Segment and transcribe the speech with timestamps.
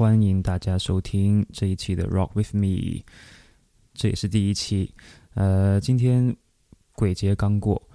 [0.00, 3.04] 欢迎大家收听这一期的 Rock with Me，
[3.92, 4.94] 这也是第一期。
[5.34, 6.34] 呃，今天
[6.94, 7.86] 鬼节刚过，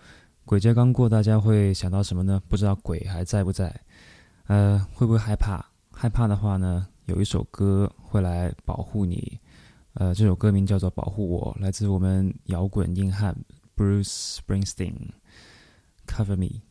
[0.45, 2.39] 鬼节刚过，大家会想到什么呢？
[2.47, 3.75] 不知道鬼还在不在？
[4.45, 5.65] 呃，会不会害怕？
[5.91, 9.39] 害怕的话呢，有一首歌会来保护你。
[9.93, 13.35] 呃，这首歌名叫做《保护我》，来自我们摇滚硬汉
[13.75, 16.61] Bruce Springsteen，Cover Me。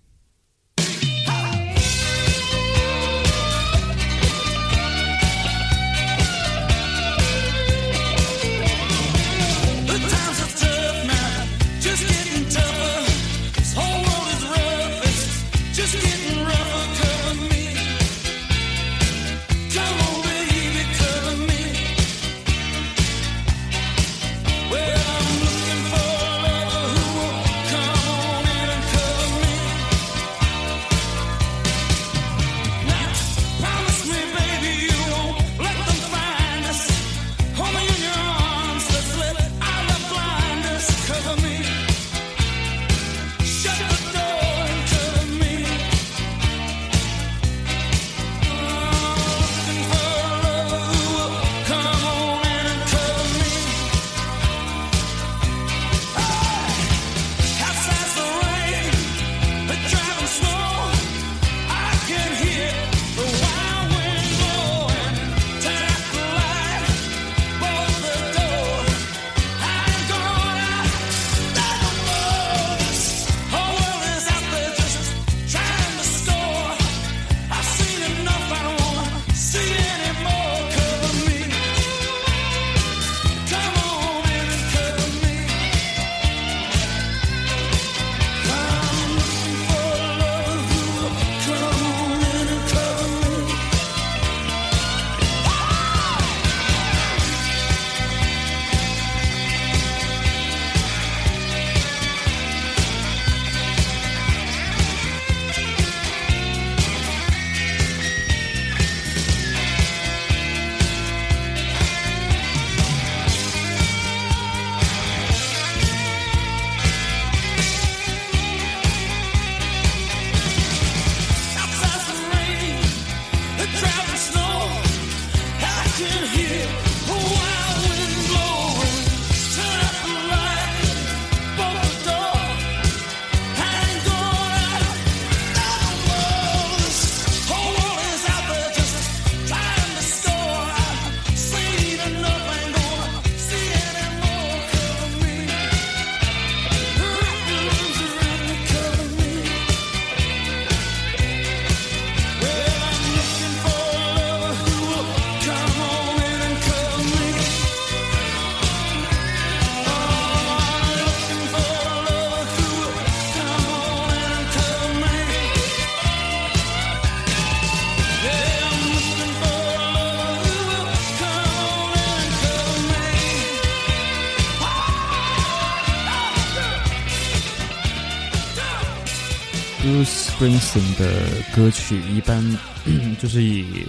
[179.84, 182.42] Bruce Springsteen 的歌曲一般
[183.20, 183.84] 就是以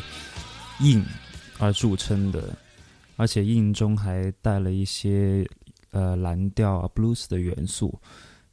[0.81, 1.01] 硬
[1.57, 2.53] 而著称的，
[3.16, 5.47] 而且硬中还带了一些
[5.91, 7.97] 呃蓝调啊 blues 的元素，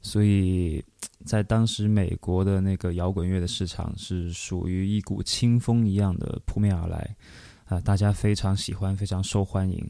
[0.02, 0.80] 所以
[1.26, 7.16] 在当时美国的那个摇滚乐的市场是属于一股清风一样的扑面而来
[7.64, 9.84] 啊，大家非常喜欢，非常受欢迎。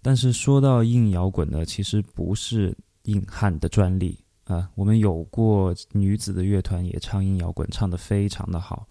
[0.00, 4.18] 但是说到硬摇滚呢，其实不是硬汉的专利。
[4.44, 8.88] 啊，我们有过女子的乐团也唱硬摇滚，唱得非常的好。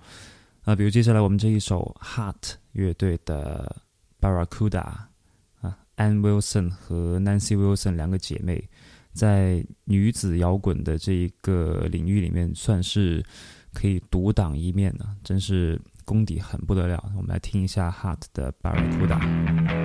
[0.64, 3.76] 啊，比如接下来我们这一首 Heart 乐队的
[4.20, 8.70] Barracuda，啊，Ann Wilson 和 Nancy Wilson 两个姐妹，
[9.12, 13.26] 在女子摇滚的这一个领域里面，算是
[13.74, 17.12] 可以独当一面的，真是功底很不得了。
[17.18, 19.81] 我们来听一下 Heart 的 Barracuda。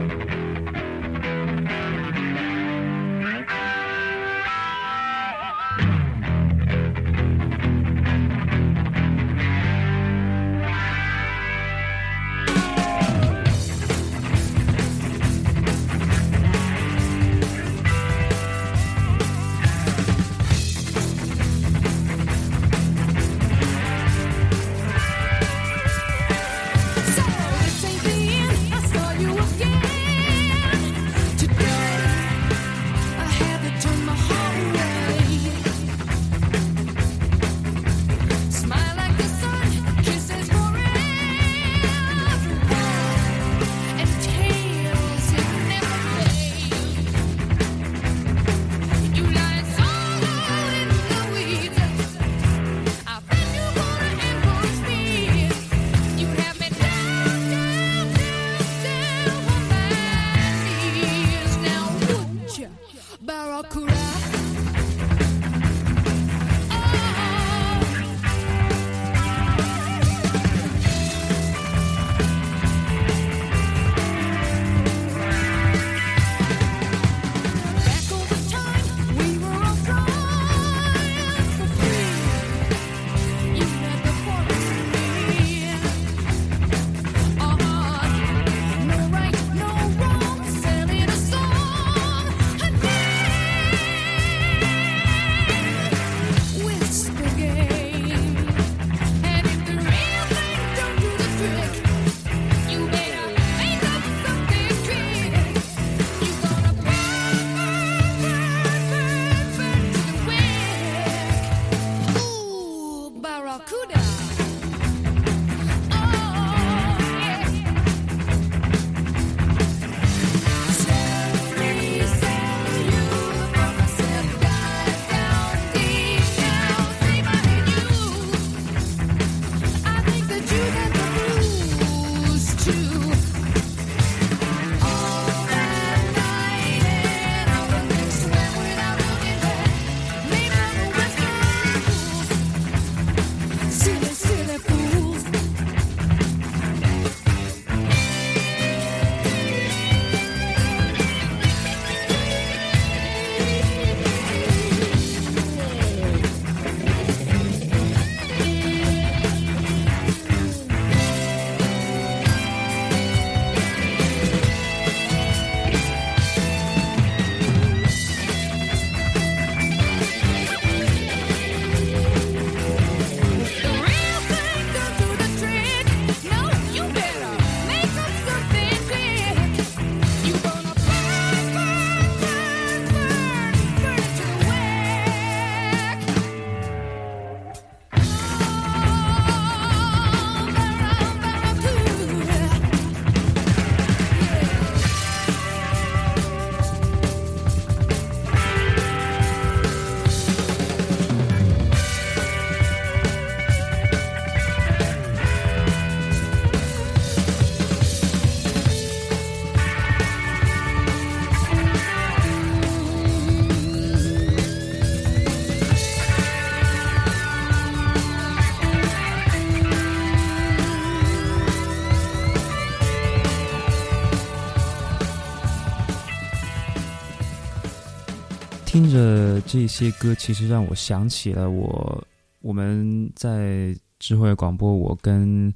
[229.46, 232.04] 这些歌，其实让我想起了我
[232.40, 235.52] 我们在智慧广播，我跟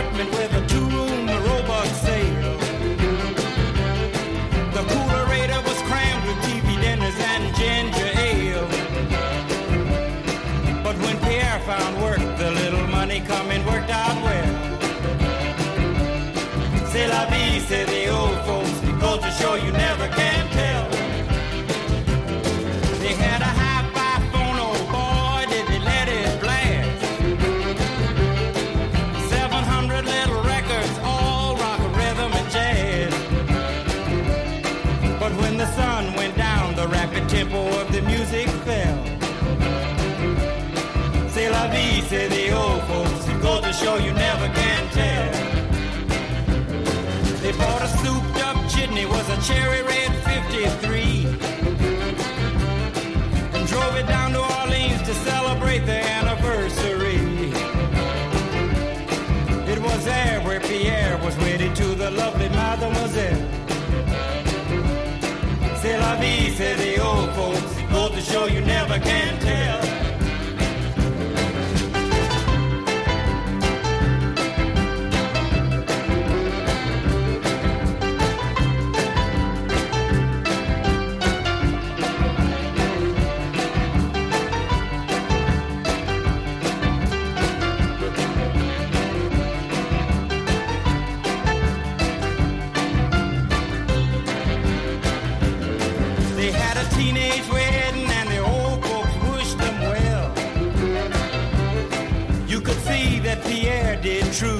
[49.43, 49.82] cherry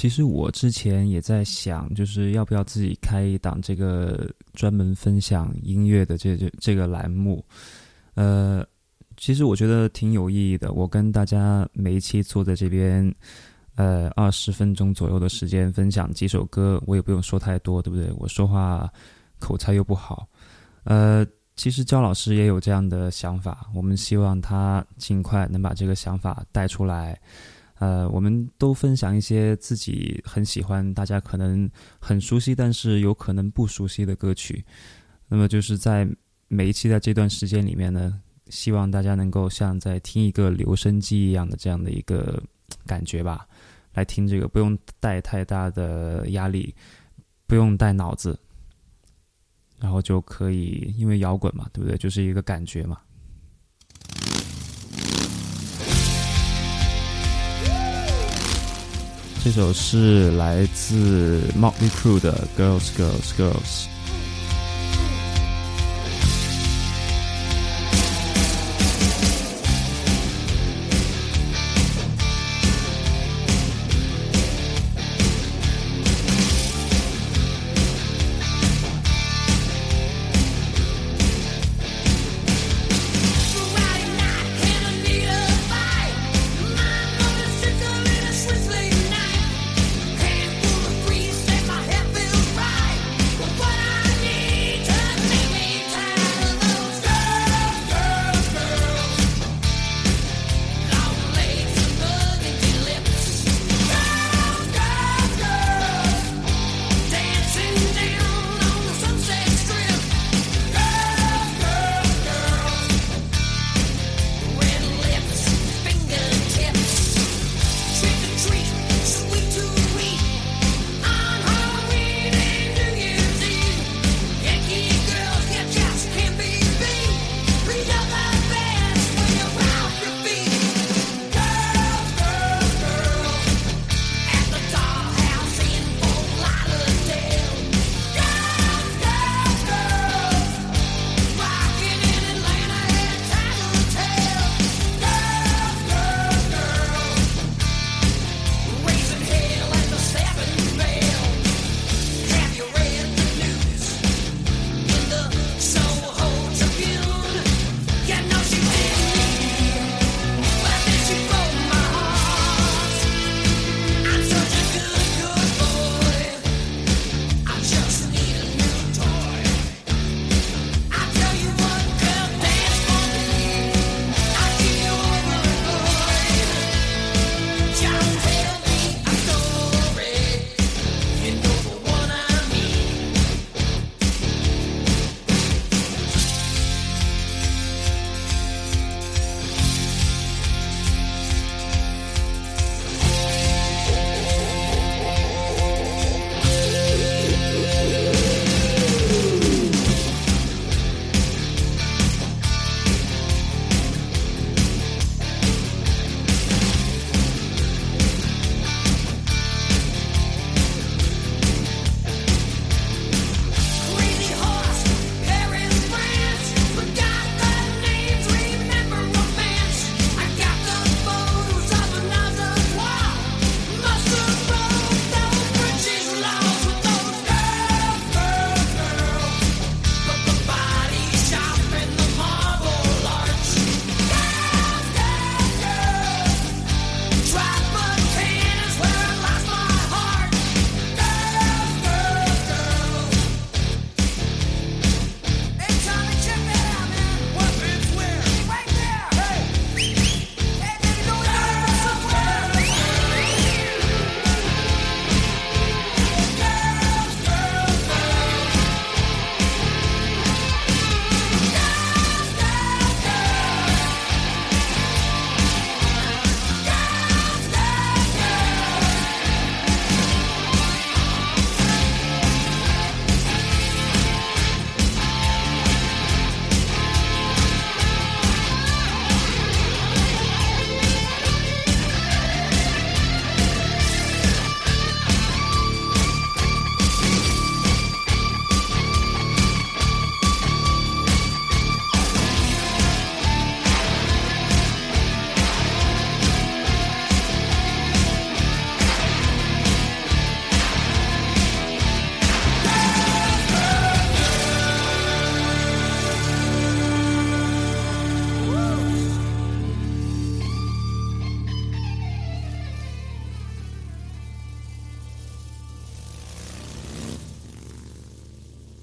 [0.00, 7.44] 其实我之前也在想，就是要不要自己开一档这个专门分享音乐的这这这个栏目。
[8.14, 8.66] 呃，
[9.18, 10.72] 其实我觉得挺有意义的。
[10.72, 13.14] 我跟大家每一期坐在这边，
[13.74, 18.10] 呃，二十分钟左右的时间分享几首歌，我也不用说太多，对不对？
[18.16, 18.90] 我说话
[19.38, 20.26] 口才又不好。
[20.84, 21.26] 呃，
[21.56, 27.20] 其实焦老师也有这样的想法，我们希望他尽快能把这个想法带出来。
[27.80, 31.68] 呃，我们都分享一些自己很喜欢、大家可能
[31.98, 34.62] 很熟悉，但是有可能不熟悉的歌曲。
[35.26, 36.06] 那么就是在
[36.46, 42.42] 每一期在这段时间里面呢，希望大家能够像在听一个留声机一样的这样的一个
[42.84, 43.48] 感觉吧，
[43.94, 46.74] 来听这个，不用带太大的压力，
[47.46, 48.38] 不用带脑子，
[49.78, 51.96] 然后就可以，因为摇滚嘛，对不对？
[51.96, 53.00] 就是一个感觉嘛。
[59.42, 63.86] 这首是来自 Motley Crue 的《Girls Girls Girls》。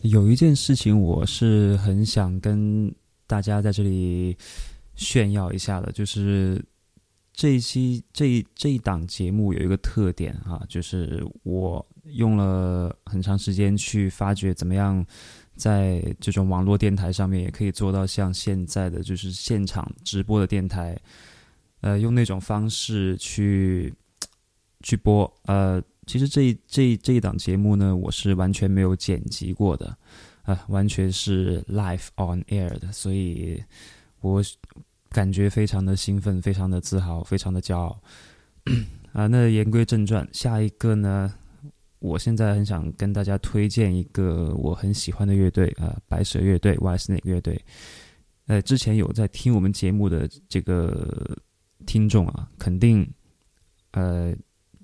[0.09, 2.93] 有一件事情我是很想跟
[3.25, 4.37] 大家在这里
[4.95, 6.63] 炫耀一下的，就是
[7.33, 15.05] 这一期这一这一档节目有一个特点啊，就是我用了很长时间去发掘怎么样
[15.55, 20.97] 在这种网络电台上面也可以做到像现在的就是现场直播的电台，
[21.81, 23.93] 呃，用那种方式去
[24.81, 25.81] 去播，呃。
[26.07, 29.97] 其实这一这一这一档节目呢，我是完全没有剪辑过的，
[30.43, 33.61] 啊、完全是 live on air 的，所以
[34.21, 34.41] 我
[35.09, 38.01] 感觉非常的兴奋，非常的自豪，非常的骄傲。
[39.11, 41.33] 啊，那言归正传，下一个呢，
[41.99, 47.61] 我现在很想跟大家推荐一个我很喜欢的乐队啊、白蛇乐队 （White Snake 乐队）。
[48.47, 51.37] 呃，之前有在听我们节目的这个
[51.85, 53.05] 听众啊，肯定
[53.91, 54.33] 呃。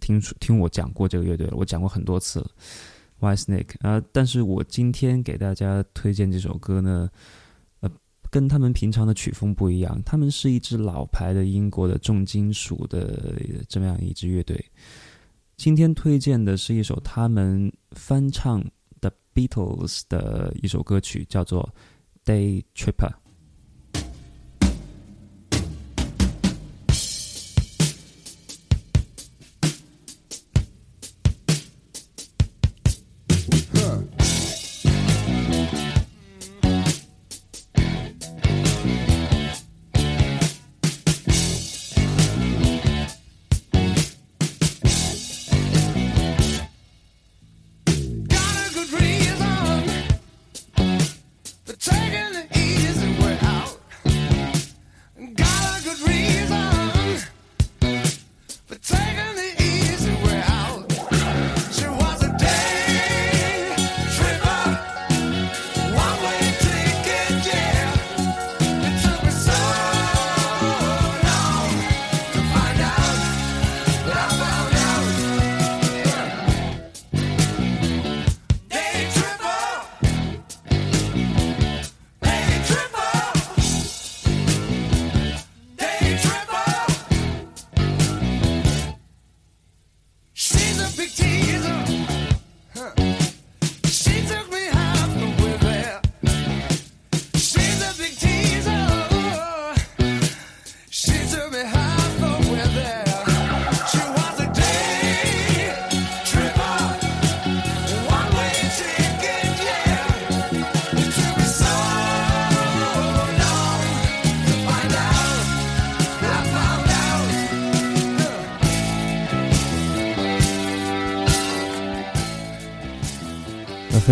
[0.03, 2.51] 听听我讲过这个乐队了，我讲过很多次了
[3.21, 7.09] ，White Snake 啊、但是我今天给大家推荐这首歌呢，
[7.79, 7.89] 呃，
[8.29, 13.33] 跟他们平常的曲风不一样，他们是一支老牌的英国的重金属的
[13.69, 14.61] 这么样一支乐队。
[15.55, 18.61] 今天推荐的是一首他们翻唱
[18.99, 21.63] 的 Beatles 的一首歌曲，叫做
[22.29, 23.09] 《Day Tripper》。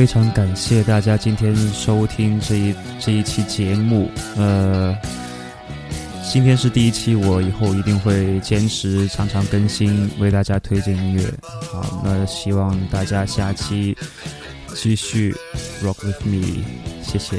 [0.01, 4.09] 非常感谢大家今天收听这一这一期节目。
[4.35, 4.97] 呃，
[6.27, 11.23] 今天是第一期，我以后一定会坚持常常更新，为大家推荐音乐。
[11.43, 13.95] 好，那希望大家下期
[14.73, 15.35] 继续
[15.83, 16.63] rock with me，
[17.03, 17.37] 谢谢。